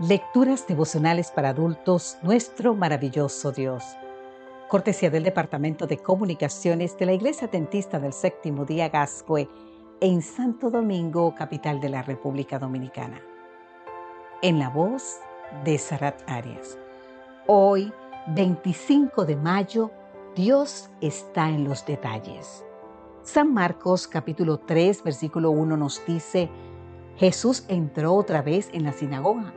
Lecturas 0.00 0.66
devocionales 0.66 1.30
para 1.30 1.50
adultos, 1.50 2.18
nuestro 2.20 2.74
maravilloso 2.74 3.52
Dios. 3.52 3.84
Cortesía 4.68 5.08
del 5.08 5.22
Departamento 5.22 5.86
de 5.86 5.98
Comunicaciones 5.98 6.98
de 6.98 7.06
la 7.06 7.12
Iglesia 7.12 7.46
Tentista 7.46 8.00
del 8.00 8.12
Séptimo 8.12 8.64
Día 8.64 8.88
Gascue 8.88 9.48
en 10.00 10.20
Santo 10.20 10.68
Domingo, 10.68 11.32
capital 11.36 11.80
de 11.80 11.90
la 11.90 12.02
República 12.02 12.58
Dominicana. 12.58 13.22
En 14.42 14.58
la 14.58 14.68
voz 14.68 15.20
de 15.62 15.78
Sarat 15.78 16.28
Arias. 16.28 16.76
Hoy, 17.46 17.92
25 18.34 19.24
de 19.24 19.36
mayo, 19.36 19.92
Dios 20.34 20.90
está 21.00 21.48
en 21.48 21.62
los 21.62 21.86
detalles. 21.86 22.64
San 23.22 23.54
Marcos 23.54 24.08
capítulo 24.08 24.58
3, 24.58 25.04
versículo 25.04 25.52
1 25.52 25.76
nos 25.76 26.04
dice, 26.04 26.50
Jesús 27.14 27.64
entró 27.68 28.14
otra 28.14 28.42
vez 28.42 28.70
en 28.72 28.82
la 28.82 28.92
sinagoga 28.92 29.54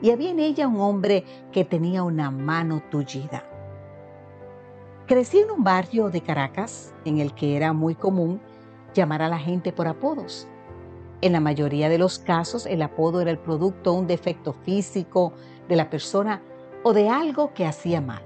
y 0.00 0.10
había 0.10 0.30
en 0.30 0.38
ella 0.38 0.68
un 0.68 0.80
hombre 0.80 1.24
que 1.52 1.64
tenía 1.64 2.02
una 2.02 2.30
mano 2.30 2.82
tullida. 2.90 3.44
Crecí 5.06 5.38
en 5.38 5.50
un 5.50 5.64
barrio 5.64 6.10
de 6.10 6.20
Caracas 6.20 6.94
en 7.04 7.18
el 7.18 7.34
que 7.34 7.56
era 7.56 7.72
muy 7.72 7.94
común 7.94 8.40
llamar 8.94 9.22
a 9.22 9.28
la 9.28 9.38
gente 9.38 9.72
por 9.72 9.88
apodos. 9.88 10.46
En 11.20 11.32
la 11.32 11.40
mayoría 11.40 11.88
de 11.88 11.98
los 11.98 12.18
casos 12.18 12.66
el 12.66 12.82
apodo 12.82 13.20
era 13.20 13.30
el 13.30 13.38
producto 13.38 13.92
de 13.92 13.98
un 13.98 14.06
defecto 14.06 14.52
físico 14.52 15.32
de 15.68 15.76
la 15.76 15.90
persona 15.90 16.42
o 16.82 16.92
de 16.92 17.08
algo 17.08 17.54
que 17.54 17.66
hacía 17.66 18.00
mal. 18.00 18.22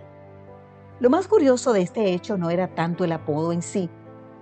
Lo 1.00 1.08
más 1.08 1.26
curioso 1.26 1.72
de 1.72 1.82
este 1.82 2.12
hecho 2.12 2.36
no 2.36 2.50
era 2.50 2.68
tanto 2.74 3.04
el 3.04 3.12
apodo 3.12 3.52
en 3.52 3.62
sí, 3.62 3.88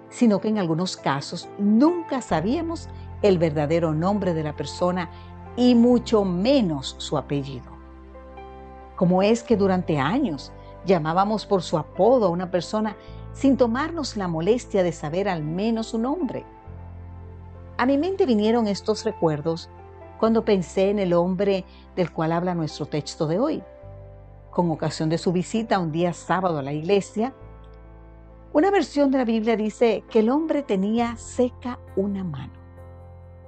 sino 0.09 0.41
que 0.41 0.49
en 0.49 0.59
algunos 0.59 0.97
casos 0.97 1.49
nunca 1.59 2.21
sabíamos 2.21 2.89
el 3.23 3.39
verdadero 3.39 3.95
nombre 3.95 4.35
de 4.35 4.43
la 4.43 4.57
persona 4.57 5.11
y 5.61 5.75
mucho 5.75 6.25
menos 6.25 6.95
su 6.97 7.19
apellido. 7.19 7.71
¿Cómo 8.97 9.23
es 9.23 9.43
que 9.43 9.59
durante 9.59 9.99
años 9.99 10.53
llamábamos 10.87 11.45
por 11.45 11.63
su 11.63 11.77
apodo 11.77 12.25
a 12.25 12.31
una 12.31 12.51
persona 12.51 12.97
sin 13.35 13.59
tomarnos 13.59 14.17
la 14.17 14.27
molestia 14.27 14.83
de 14.83 14.93
saber 14.93 15.29
al 15.29 15.45
menos 15.45 15.89
su 15.89 15.99
nombre? 15.99 16.47
A 17.77 17.85
mi 17.85 17.99
mente 17.99 18.25
vinieron 18.25 18.69
estos 18.69 19.05
recuerdos 19.05 19.69
cuando 20.19 20.47
pensé 20.47 20.89
en 20.89 20.99
el 20.99 21.13
hombre 21.13 21.67
del 21.95 22.11
cual 22.11 22.33
habla 22.33 22.55
nuestro 22.55 22.87
texto 22.87 23.27
de 23.27 23.39
hoy. 23.39 23.63
Con 24.51 24.71
ocasión 24.71 25.11
de 25.11 25.19
su 25.19 25.31
visita 25.31 25.79
un 25.79 25.93
día 25.93 26.15
sábado 26.15 26.59
a 26.61 26.63
la 26.63 26.73
iglesia, 26.73 27.35
una 28.55 28.71
versión 28.71 29.11
de 29.11 29.19
la 29.19 29.27
Biblia 29.27 29.57
dice 29.57 30.05
que 30.09 30.21
el 30.21 30.31
hombre 30.31 30.63
tenía 30.63 31.17
seca 31.17 31.79
una 31.97 32.25
mano. 32.25 32.60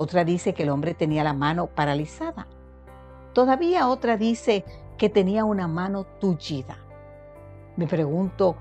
Otra 0.03 0.25
dice 0.25 0.53
que 0.53 0.64
el 0.64 0.70
hombre 0.70 0.95
tenía 0.95 1.22
la 1.22 1.33
mano 1.33 1.69
paralizada. 1.69 2.48
Todavía 3.34 3.86
otra 3.86 4.17
dice 4.17 4.64
que 4.98 5.08
tenía 5.08 5.45
una 5.45 5.69
mano 5.69 6.03
tullida. 6.19 6.77
Me 7.77 7.86
pregunto, 7.86 8.56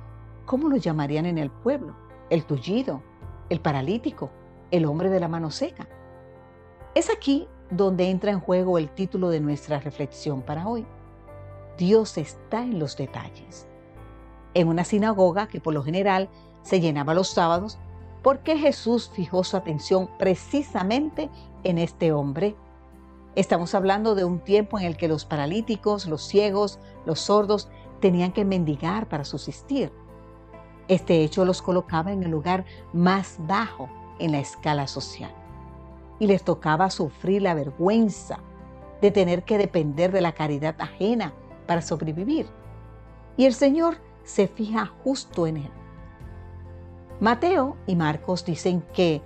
¿cómo 0.46 0.70
lo 0.70 0.78
llamarían 0.78 1.26
en 1.26 1.40
el 1.40 1.50
pueblo? 1.50 1.96
¿El 2.30 2.46
tullido? 2.46 3.02
¿El 3.50 3.60
paralítico? 3.60 4.30
¿El 4.70 4.86
hombre 4.86 5.10
de 5.10 5.20
la 5.20 5.28
mano 5.28 5.50
seca? 5.50 5.88
Es 6.94 7.10
aquí 7.10 7.48
donde 7.72 8.12
entra 8.12 8.30
en 8.30 8.40
juego 8.40 8.78
el 8.78 8.92
título 8.92 9.30
de 9.30 9.40
nuestra 9.40 9.80
reflexión 9.80 10.44
para 10.44 10.68
hoy. 10.68 10.86
Dios 11.76 12.20
está 12.20 12.62
en 12.62 12.78
los 12.78 12.96
detalles. 12.96 13.68
En 14.54 14.68
una 14.68 14.84
sinagoga 14.84 15.48
que 15.48 15.60
por 15.60 15.74
lo 15.74 15.82
general 15.82 16.30
se 16.62 16.80
llenaba 16.80 17.16
los 17.16 17.30
sábados, 17.30 17.80
¿Por 18.22 18.40
qué 18.40 18.58
Jesús 18.58 19.10
fijó 19.12 19.44
su 19.44 19.58
atención 19.58 20.08
precisamente 20.20 21.30
en 21.64 21.80
este 21.80 22.12
hombre? 22.12 22.56
Estamos 23.36 23.74
hablando 23.74 24.14
de 24.14 24.26
un 24.26 24.40
tiempo 24.40 24.78
en 24.78 24.86
el 24.86 24.96
que 24.96 25.08
los 25.08 25.26
paralíticos, 25.26 26.06
los 26.06 26.22
ciegos, 26.22 26.80
los 27.06 27.20
sordos 27.20 27.70
tenían 28.00 28.32
que 28.32 28.46
mendigar 28.46 29.08
para 29.10 29.26
subsistir. 29.26 29.92
Este 30.88 31.24
hecho 31.24 31.46
los 31.46 31.64
colocaba 31.64 32.12
en 32.12 32.22
el 32.22 32.30
lugar 32.30 32.66
más 32.94 33.38
bajo 33.40 33.90
en 34.20 34.34
la 34.34 34.40
escala 34.40 34.86
social 34.86 35.32
y 36.20 36.28
les 36.28 36.44
tocaba 36.44 36.92
sufrir 36.92 37.42
la 37.42 37.56
vergüenza 37.56 38.38
de 39.02 39.10
tener 39.10 39.44
que 39.44 39.58
depender 39.58 40.12
de 40.12 40.22
la 40.22 40.34
caridad 40.34 40.76
ajena 40.78 41.34
para 41.66 41.82
sobrevivir. 41.82 42.48
Y 43.36 43.46
el 43.46 43.56
Señor 43.56 43.98
se 44.24 44.48
fija 44.48 44.86
justo 45.04 45.48
en 45.48 45.58
él. 45.58 45.81
Mateo 47.22 47.78
y 47.86 47.96
Marcos 47.96 48.44
dicen 48.46 48.84
que 48.96 49.22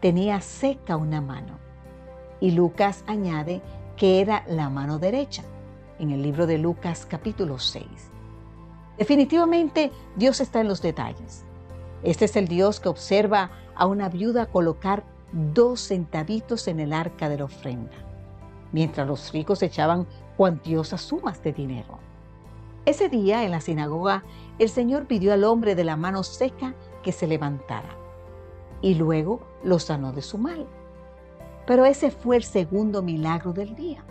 tenía 0.00 0.42
seca 0.42 0.98
una 0.98 1.22
mano 1.22 1.58
y 2.40 2.50
Lucas 2.50 3.04
añade 3.06 3.62
que 3.96 4.20
era 4.20 4.44
la 4.48 4.68
mano 4.68 4.98
derecha 4.98 5.44
en 5.98 6.10
el 6.10 6.20
libro 6.20 6.46
de 6.46 6.58
Lucas 6.58 7.06
capítulo 7.08 7.58
6. 7.58 7.86
Definitivamente 8.98 9.90
Dios 10.14 10.42
está 10.42 10.60
en 10.60 10.68
los 10.68 10.82
detalles. 10.82 11.46
Este 12.02 12.26
es 12.26 12.36
el 12.36 12.48
Dios 12.48 12.80
que 12.80 12.90
observa 12.90 13.50
a 13.74 13.86
una 13.86 14.10
viuda 14.10 14.44
colocar 14.44 15.04
dos 15.32 15.80
centavitos 15.80 16.68
en 16.68 16.80
el 16.80 16.92
arca 16.92 17.30
de 17.30 17.38
la 17.38 17.44
ofrenda, 17.44 17.96
mientras 18.72 19.08
los 19.08 19.32
ricos 19.32 19.62
echaban 19.62 20.06
cuantiosas 20.36 21.00
sumas 21.00 21.42
de 21.42 21.54
dinero. 21.54 21.98
Ese 22.84 23.08
día 23.08 23.42
en 23.44 23.52
la 23.52 23.62
sinagoga 23.62 24.22
el 24.58 24.68
Señor 24.68 25.06
pidió 25.06 25.32
al 25.32 25.44
hombre 25.44 25.74
de 25.74 25.84
la 25.84 25.96
mano 25.96 26.22
seca 26.22 26.74
que 27.02 27.12
se 27.12 27.26
levantara 27.26 27.96
y 28.80 28.94
luego 28.94 29.40
lo 29.62 29.78
sanó 29.78 30.12
de 30.12 30.22
su 30.22 30.38
mal. 30.38 30.66
Pero 31.66 31.84
ese 31.84 32.10
fue 32.10 32.36
el 32.36 32.44
segundo 32.44 33.02
milagro 33.02 33.52
del 33.52 33.74
día. 33.74 34.04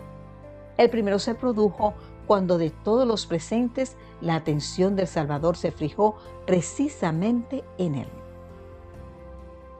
El 0.76 0.90
primero 0.90 1.18
se 1.18 1.34
produjo 1.34 1.94
cuando 2.26 2.58
de 2.58 2.70
todos 2.70 3.06
los 3.06 3.26
presentes 3.26 3.96
la 4.20 4.36
atención 4.36 4.94
del 4.94 5.08
Salvador 5.08 5.56
se 5.56 5.72
fijó 5.72 6.16
precisamente 6.46 7.64
en 7.78 7.96
él. 7.96 8.08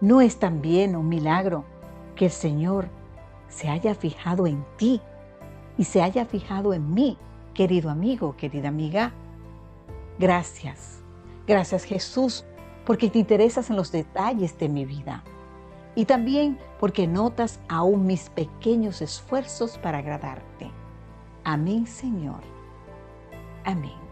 ¿No 0.00 0.20
es 0.20 0.38
también 0.38 0.96
un 0.96 1.08
milagro 1.08 1.64
que 2.16 2.26
el 2.26 2.30
Señor 2.30 2.88
se 3.48 3.68
haya 3.68 3.94
fijado 3.94 4.46
en 4.46 4.64
ti 4.76 5.00
y 5.76 5.84
se 5.84 6.02
haya 6.02 6.24
fijado 6.24 6.74
en 6.74 6.92
mí, 6.92 7.18
querido 7.54 7.90
amigo, 7.90 8.36
querida 8.36 8.68
amiga? 8.68 9.12
Gracias. 10.18 11.02
Gracias 11.46 11.84
Jesús 11.84 12.44
porque 12.88 13.10
te 13.10 13.18
interesas 13.18 13.68
en 13.68 13.76
los 13.76 13.92
detalles 13.92 14.58
de 14.58 14.66
mi 14.70 14.86
vida 14.86 15.22
y 15.94 16.06
también 16.06 16.58
porque 16.80 17.06
notas 17.06 17.60
aún 17.68 18.06
mis 18.06 18.30
pequeños 18.30 19.02
esfuerzos 19.02 19.76
para 19.76 19.98
agradarte. 19.98 20.70
Amén, 21.44 21.86
Señor. 21.86 22.40
Amén. 23.66 24.07